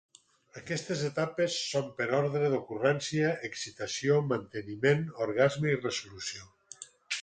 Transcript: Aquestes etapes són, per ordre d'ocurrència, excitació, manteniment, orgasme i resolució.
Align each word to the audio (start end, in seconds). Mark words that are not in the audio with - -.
Aquestes 0.61 1.03
etapes 1.09 1.57
són, 1.73 1.91
per 1.99 2.07
ordre 2.21 2.49
d'ocurrència, 2.55 3.29
excitació, 3.53 4.19
manteniment, 4.35 5.09
orgasme 5.31 5.75
i 5.77 5.81
resolució. 5.89 6.53